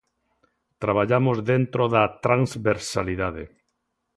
[0.83, 3.43] Traballamos dentro da transversalidade.